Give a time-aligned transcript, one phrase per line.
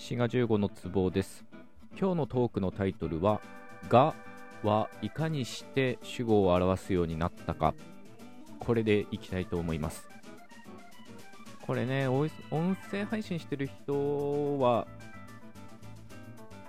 [0.00, 1.44] 滋賀15の壺です。
[1.90, 3.42] 今日のトークのタイトルは
[3.90, 4.14] 「が」
[4.64, 7.74] はいかにして主語を表すようになったか。
[8.58, 10.08] これでいきたいと思います。
[11.66, 12.30] これね音
[12.90, 14.88] 声配信してる人は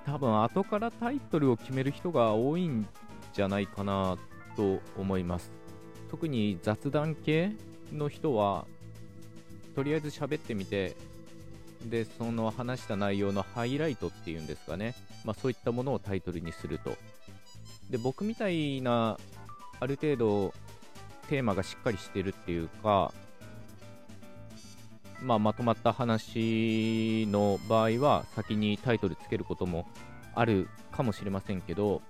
[0.05, 2.85] 多分後からタイトルを決める人が多いん
[3.31, 4.17] じゃないかな
[4.57, 5.53] と思います。
[6.11, 7.53] 特に雑談系
[7.93, 8.67] の人は
[9.73, 10.98] とりあえず喋ってみて
[11.90, 14.95] でその話した内容のハイライトっていうんですかね、
[15.26, 16.95] まあ、そういったものをタイトルにすると。
[17.89, 19.17] で僕みたいな
[19.80, 20.53] ある程度
[21.27, 23.13] テーマがしっかりしてるっていうか、
[25.22, 29.88] まあ、まとまった話の場合は先にタイトルつけることも
[30.36, 32.02] あるかもしれませんけど、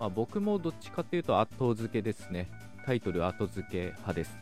[0.00, 2.50] まあ、僕もどっちかっていうと後付けですね。
[2.86, 4.36] タイトル後付け派です。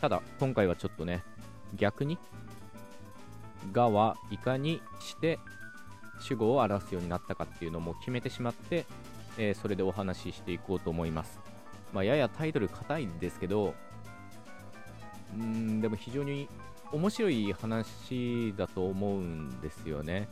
[0.00, 1.22] ただ今回はちょっとね
[1.74, 2.18] 逆に
[3.72, 5.38] がはいかにして
[6.20, 8.86] 主語を表すようになったかっていうのも決めてしまって、
[9.38, 11.38] えー、それでお話ししていこうと思います。
[11.92, 13.74] まあ、ややタイトル硬いんですけど、
[15.34, 16.48] うん、でも非常に
[16.92, 20.28] 面白い話だと思うんですよね。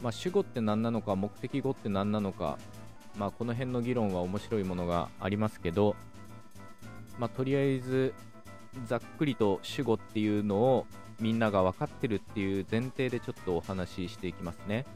[0.00, 2.58] まあ、主語って何なのか、目的語って何なのか、
[3.16, 5.96] まあ、この辺の議論は面白いものがありますけど、
[7.18, 8.14] まあ、とりあえず
[8.86, 10.86] ざっくりと主語っていうのを
[11.20, 14.86] みんなが分かってるっていう前提でちょっとお話ししていきますね。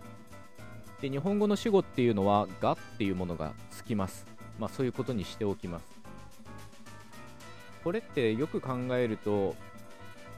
[1.00, 4.26] で日本語の主語っていうのは「が」っていうものがつきます。
[4.58, 5.84] まあ、そういうことにしておきます。
[7.82, 9.56] これってよく考えると、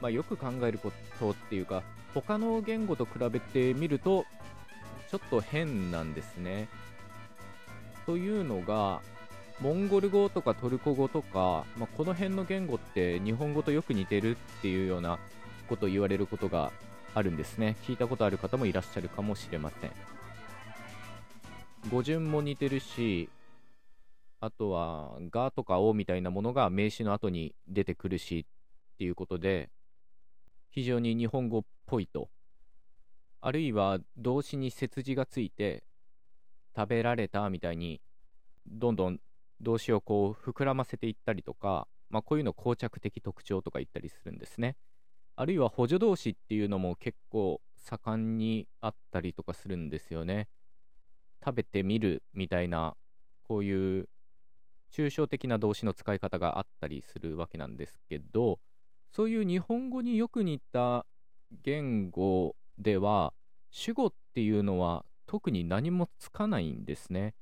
[0.01, 1.83] まあ、よく考えることっていうか
[2.15, 4.25] 他の言語と比べてみると
[5.11, 6.67] ちょっと変なんですね。
[8.07, 9.01] というのが
[9.59, 15.19] モンゴル語とかトルコ語とか、まあ、この辺の言語って日本語とよく似てるっていうような
[15.65, 16.71] こと言われることが
[17.13, 17.75] あるんですね。
[17.83, 19.91] 聞いたことある方もいらっしゃるかもしれません。
[21.89, 23.29] 語順も似てるし、
[24.39, 28.45] あとは、がとかおみたいなものが名詞の後に出てくるし
[28.93, 29.69] っていうことで、
[30.71, 32.29] 非常に日本語っぽいと。
[33.41, 35.83] あるいは動詞に切字がついて、
[36.75, 38.01] 食べられたみたいに、
[38.67, 39.19] どんどん
[39.61, 44.75] 動詞をこう膨らませていったりとか、まあ、こういうの膠着的特徴とか言ったりするんですね。
[45.37, 50.47] あるいは補助動詞っていうのも結構盛んにあったりとかするんですよね。
[51.43, 52.95] 食べてみるみたいな、
[53.47, 54.09] こういう
[54.91, 58.59] 抽象的な動詞の使い方があったりするわけなんですけど、
[59.11, 61.05] そういう日本語によく似た
[61.63, 63.33] 言語では、
[63.71, 67.35] 主語っていうのは特に何もつかないんですね。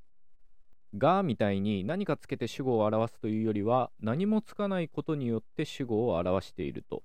[0.97, 7.03] がみたいに何かつけて主語を表すというよりは何もつかないことによって主語を表していると。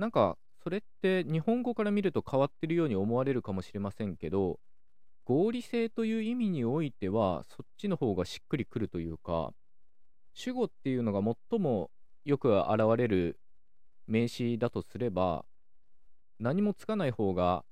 [0.00, 4.58] なんか、それって日本語から見ると変わってるように思われるかもしれませんけど、
[5.26, 9.52] 合理性という意味においては、そっちの方がしっくりくるというか、
[10.32, 11.90] 主語っていうのが最も
[12.24, 13.38] よく現れる
[14.06, 15.44] 名詞だとすれば、
[16.38, 17.62] 何もつかない方が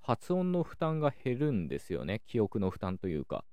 [0.00, 2.22] 発音の負担が減るんですよね。
[2.26, 3.44] 記憶の負担というか。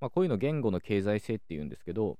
[0.00, 2.18] まあ、こういうの言語の経済性っていうんですけど、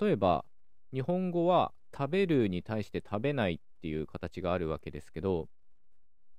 [0.00, 0.44] 例えば、
[0.92, 5.46] 日本語は食べるに対して食べないっていう形があるわけですけど、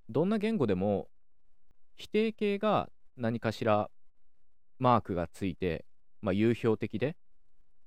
[0.09, 1.09] どんな言語でも
[1.95, 3.91] 否定形が何かしら
[4.79, 5.85] マークがついて、
[6.23, 7.15] まあ、有標的で、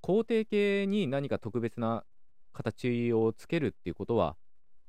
[0.01, 2.05] 肯定形に何か特別な
[2.53, 4.37] 形をつけるっていうことは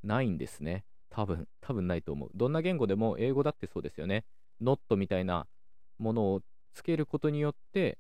[0.03, 0.86] ないんですね。
[1.09, 2.30] 多分、多分ないと思う。
[2.36, 4.24] どんな言語でも英語だってそうですよね。
[4.62, 5.47] not みたいな
[5.97, 6.41] ものを
[6.75, 7.97] つけることによって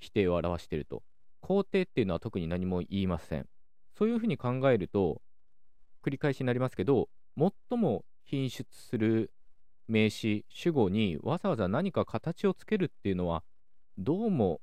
[0.00, 1.02] 否定を表してると。
[1.40, 3.46] 肯定っていうのは特に何も言いません。
[3.98, 5.20] そういうふうに考えると、
[6.02, 9.32] 繰り返しになりますけど、最も品質する
[9.86, 13.42] 名詞、主語にわざわざ何か形をつけるっていうのは、
[13.96, 14.60] どうも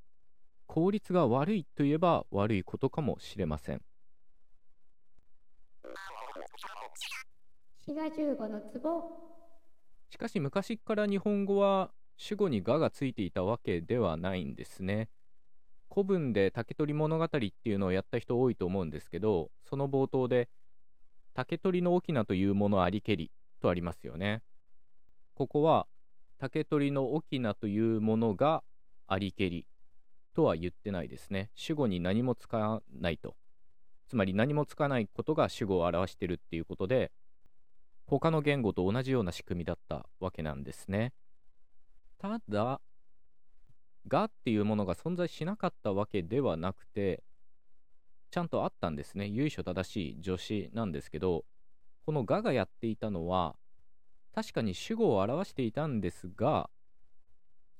[0.67, 3.81] 効率が悪いといえば悪いことかもしれません。
[10.09, 15.09] しかし昔から日本語は主語にががついていたわけではないんですね。
[15.91, 20.49] 古文で竹取物語っていうのをやった人多いと思うんですけど、その冒頭で
[21.35, 23.29] 竹取の翁というものありけり
[23.61, 24.41] とありますよね。
[25.35, 25.85] ここは
[26.37, 28.63] 竹取の翁というものが
[29.07, 29.67] ありけり
[30.33, 31.51] とは言ってないですね。
[31.53, 33.35] 主語に何も使わないと。
[34.07, 37.11] つまり何もつかないことが主語を表してるっていうことで、
[38.07, 41.11] 他の言語と同じような仕組みだったわけなんですね。
[42.17, 42.81] ただ、
[44.07, 47.23] がっていうものが存在しなかったわけではなくて、
[48.35, 49.27] ちゃんとあったんですね。
[49.27, 51.45] 由緒正しい助詞なんですけど、
[52.05, 53.55] このががやっていたのは、
[54.35, 56.69] 確かに主語を表していたんですが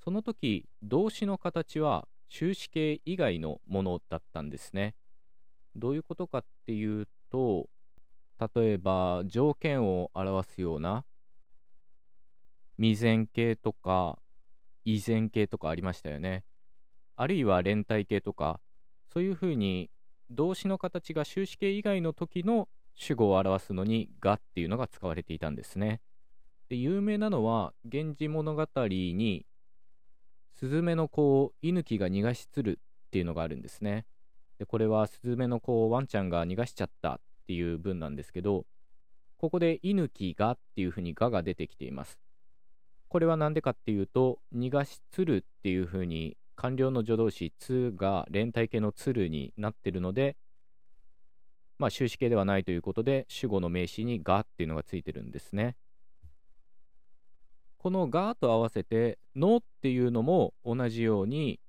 [0.02, 4.96] その時動詞の形は終止形以外のものだったんですね
[5.75, 7.68] どういうことかっていうと
[8.56, 11.04] 例えば条件を表すような
[12.78, 14.18] 未然形とか
[14.86, 16.46] 依然形とかありましたよね
[17.18, 18.62] あるいは連帯形とか
[19.12, 19.90] そういうふうに
[20.31, 26.01] 動詞の形が終止形以外の時の主語を表すのに「が」っていうのが使われていたんですね。
[26.69, 29.45] で有名なのは「源氏物語」に
[30.54, 34.06] 「スズメの子を犬木が逃がしつる」っていうのがあるんですね。
[34.57, 38.66] でこれはスズメの子をワンちゃんが逃がしちゃったっていう文なんですけど
[39.38, 42.19] ここで「犬木が」っていうふうに「が」が出てきています。
[43.10, 50.35] これは何でかっていうと「逃がしつる」っていうふうに完了の助動詞「つ」が連帯形の「つる」になってるので
[51.77, 55.75] まあ終止形ではないということで主語の名詞に「が」っていうのがついてるんですね。
[57.77, 61.59] この「が」と合わせて「の」っていうのも同じように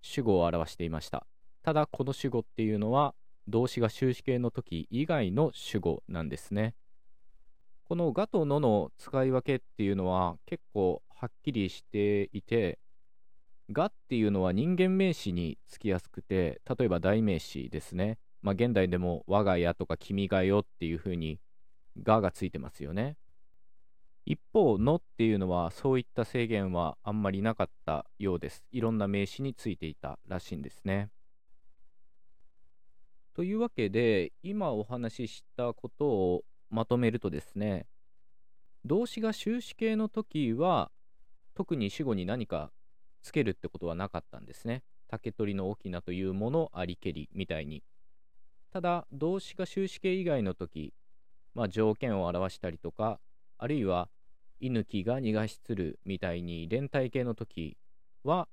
[0.00, 1.26] 主語を表していました。
[1.62, 3.14] ただこの主語っていうのは
[3.48, 6.74] 動詞が終止形の時以外の主語なんですね。
[7.84, 12.78] この「が」と「の」の使い分けっていうのは結構はっきりしていて
[13.70, 18.18] 「が」っていうのは人間名詞につきやすくて例えば代名詞ですね。
[18.40, 21.40] まあ、現代でも我が家とか君が代っていうふうに
[22.02, 23.16] ががついてますよね。
[24.24, 28.66] 一方、のっていうのはそういった制限はあんまりなかったようです。
[28.70, 31.10] いろんな名詞についていたらしいんですね。
[33.32, 37.86] というわけで、今お話ししたことをまとめるとですね、
[38.84, 40.90] 動詞が終止形の時は、
[41.54, 42.70] 特に主語に何か
[43.22, 44.82] つけるってことはなかったんですね。
[45.08, 47.82] 竹取の翁というものありけりみたいに。
[48.70, 50.92] ただ動詞が終止形以外の時、
[51.54, 53.18] まあ、条件を表したりとか
[53.56, 54.08] あるいは
[54.60, 57.76] 犬木が逃がしつるみたいに連帯形の時
[58.24, 58.48] は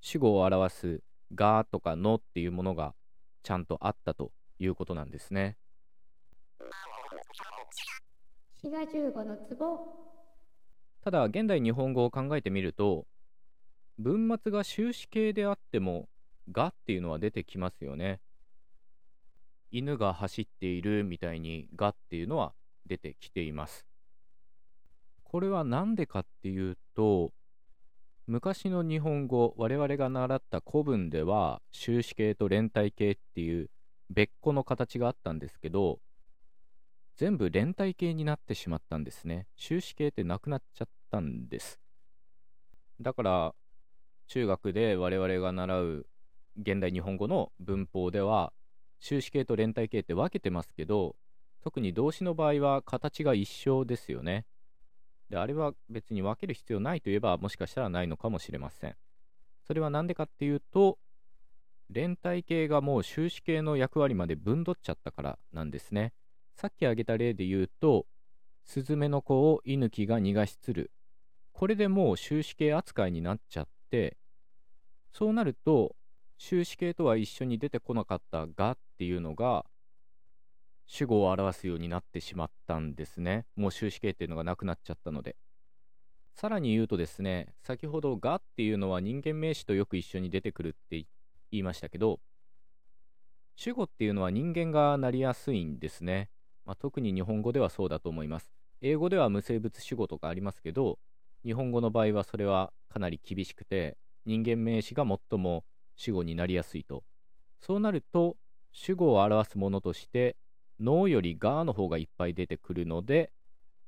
[0.00, 1.02] 主語を表す
[1.34, 2.94] がとかのっていうものが
[3.42, 5.56] ちゃんとあったということなんですね。
[11.02, 13.06] ただ現代日本語を考えてみると
[13.98, 16.08] 文末が終止形であっても
[16.50, 18.20] 「が」っていうのは出てきますよね。
[19.70, 22.54] 犬が走っているみたいに「が」っていうのは
[22.86, 23.86] 出てきています。
[25.22, 27.32] これは何でかっていうと
[28.26, 33.68] 昔の日本語我々が習った古文では終止形と連帯形っていう
[34.10, 36.00] 別個の形があったんですけど
[37.16, 41.80] 全部連帯形になってしまったんですね終止形ってなくなっちゃったんです
[43.00, 43.54] だから
[44.26, 46.06] 中学で我々が習う
[46.60, 48.52] 現代日本語の文法では
[49.00, 51.16] 終止形と連帯形って分けてますけど
[51.62, 54.44] 特に動詞の場合は形が一緒ですよね。
[55.30, 58.96] であれは別に分ける必要ないといえばもしかしたらないのかもしれません。
[59.66, 60.98] それは何でかっていうと
[61.90, 66.12] 連帯形がもう終止形の役割まで分取っちゃったからなんですね。
[66.54, 68.06] さっき挙げた例で言うと
[68.64, 70.90] スズメの子を犬木が逃がしつる。
[71.52, 74.16] これでもう終止形扱いになっちゃって
[75.12, 75.94] そうなると
[76.38, 79.64] 終止形とは一緒に出てこなかったがっていうのが
[80.86, 83.46] 主語を表すようになってしまったんですね。
[83.56, 85.36] もう終止形っていうのがなくなっちゃったので。
[86.34, 91.06] さらに言うとですね、先ほどがっていうのは人間名詞とよく一緒に出てくるって
[91.52, 92.18] 言いましたけど、
[93.54, 96.28] 主語っていうのは人間がなりやすいんですね。
[96.66, 98.52] まあ、特に日本語ではそうだと思います。
[98.82, 100.98] 英語では無生物主語とかありますけど、
[101.44, 105.64] 日本語の場合はそれはかなり厳しくて、人間名詞が最も
[105.96, 107.04] 主語になりやすいと。
[107.60, 108.36] そうなると、
[108.72, 110.36] 主語を表すものとして、
[110.80, 113.30] 脳よりがの方がいっぱい出てくるので、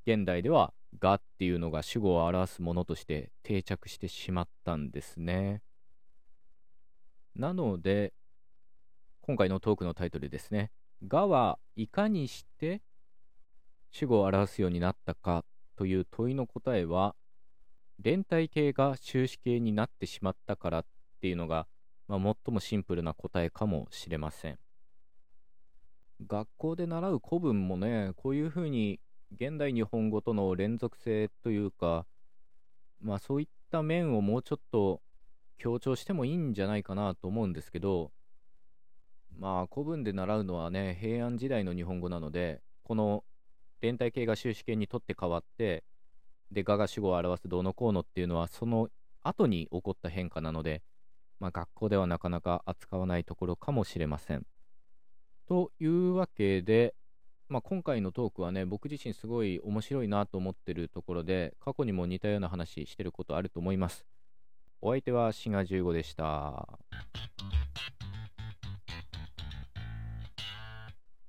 [0.05, 5.61] 現代ではがっていうのが主語を表すものとして定着してしまったんですね。
[7.35, 8.13] なので、
[9.21, 10.71] 今回のトークのタイトルですね。
[11.05, 12.81] がはいかにして
[13.91, 15.45] 主語を表すようになったか
[15.75, 17.15] という問いの答えは、
[17.99, 20.85] 連帯形が終止形になってしまったからっ
[21.21, 21.67] ていうのが
[22.07, 24.59] まあ、最もシンプルな答えかもしれません。
[26.25, 28.99] 学校で習う古文もね、こういうふうに
[29.33, 32.05] 現代日本語との連続性というか、
[33.01, 35.01] まあそういった面をもうちょっと
[35.57, 38.11] 強調してもいいんじゃないかなと思うんですけど、
[39.37, 43.25] まあ古文で習うのはね、平安時代の日本語なので、この
[43.81, 45.83] 連帯形が終止形にとって変わって、
[46.51, 48.89] で、我が主語を表すどうのこうのっていうのは、その
[49.23, 50.81] 後に起こった変化なので、
[51.39, 54.45] まあ、学校ではなかなか扱わないところかもしれません。
[55.47, 56.95] というわけで、
[57.49, 64.05] まあ、今回のトークはね、僕自身すごい面白いなと思ってるところで、過去にも似たような話してることあると思います。
[64.81, 66.67] お相手はシガ15でした。